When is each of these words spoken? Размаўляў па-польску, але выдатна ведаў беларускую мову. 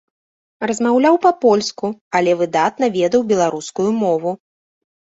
Размаўляў 0.69 1.19
па-польску, 1.25 1.91
але 2.21 2.31
выдатна 2.43 2.85
ведаў 2.99 3.21
беларускую 3.35 3.89
мову. 4.05 4.39